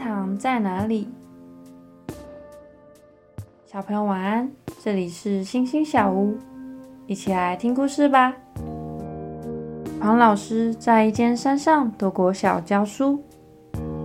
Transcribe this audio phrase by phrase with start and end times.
[0.00, 1.06] 糖在哪里？
[3.66, 4.50] 小朋友晚安，
[4.82, 6.38] 这里是星星小屋，
[7.06, 8.34] 一起来听故事吧。
[10.00, 13.22] 黄老师在一间山上读国小教书。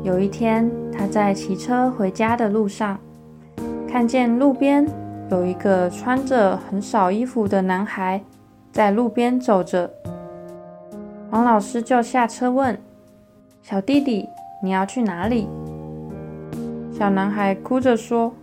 [0.04, 3.00] 有一天，他在骑车回家的路上，
[3.88, 4.86] 看见路边
[5.32, 8.22] 有一个穿着很少衣服的男孩
[8.74, 9.90] 在路边走着。
[11.32, 12.78] 黄老师就下车问
[13.64, 14.28] ：“小弟弟，
[14.62, 15.48] 你要去哪里？”
[16.98, 18.34] 小男孩哭着说：“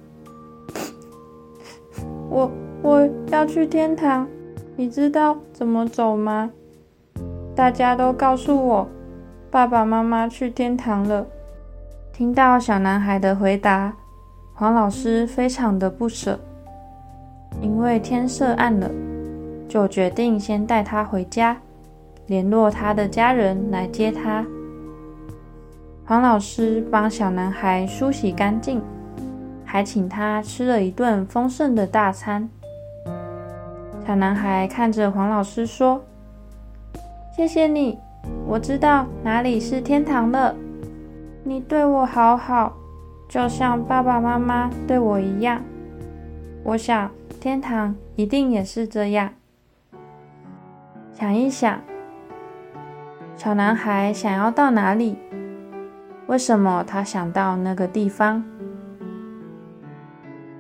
[2.29, 2.51] 我
[2.83, 4.28] 我要去天堂，
[4.77, 6.51] 你知道怎么走吗？
[7.56, 8.87] 大家都告诉我，
[9.51, 11.27] 爸爸妈妈去天堂了。”
[12.12, 13.95] 听到小男孩的回答，
[14.53, 16.39] 黄老师非常的不舍，
[17.62, 18.91] 因为天色暗了，
[19.66, 21.56] 就决定先带他回家，
[22.27, 24.45] 联络他的家人来接他。
[26.05, 28.83] 黄老师帮小男孩梳洗干净，
[29.64, 32.48] 还请他吃了一顿丰盛的大餐。
[34.05, 36.03] 小男孩看着黄老师说
[37.36, 37.98] ：“谢谢你，
[38.47, 40.55] 我知道哪里是天堂了。”
[41.45, 42.73] 你对我好好，
[43.28, 45.62] 就像爸爸妈妈对我一样。
[46.64, 49.30] 我想天堂一定也是这样。
[51.12, 51.80] 想一想，
[53.36, 55.17] 小男孩想要到哪里？
[56.33, 58.42] 为什么他想到那个地方？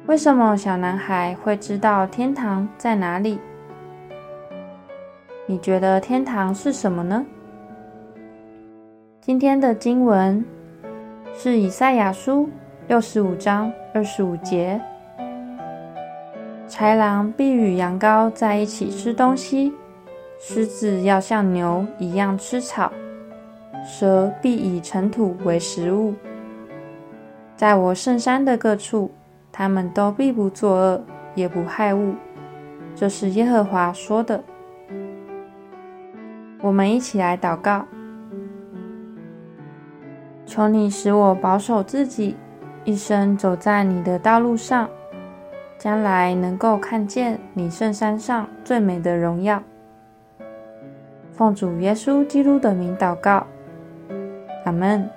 [0.04, 3.38] 为什么小男孩会知道天堂在哪里？
[5.46, 7.24] 你觉得天堂是什么呢？
[9.22, 10.44] 今天的经文。
[11.32, 12.50] 是以赛亚书
[12.86, 14.78] 六十五章二十五节：
[16.68, 19.72] 豺狼必与羊羔在一起吃东西，
[20.38, 22.92] 狮子要像牛一样吃草，
[23.84, 26.14] 蛇必以尘土为食物。
[27.56, 29.10] 在我圣山的各处，
[29.50, 32.14] 他们都必不作恶，也不害物。
[32.94, 34.42] 这是耶和华说的。
[36.60, 37.86] 我们一起来祷告。
[40.44, 42.36] 求你使我保守自己，
[42.84, 44.88] 一生走在你的道路上，
[45.78, 49.62] 将来能够看见你圣山上最美的荣耀。
[51.32, 53.46] 奉主耶稣基督的名祷告，
[54.64, 55.10] 阿门